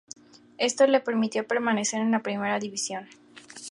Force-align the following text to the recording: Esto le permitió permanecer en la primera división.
Esto 0.57 0.87
le 0.87 0.99
permitió 0.99 1.45
permanecer 1.47 2.01
en 2.01 2.09
la 2.09 2.23
primera 2.23 2.57
división. 2.57 3.07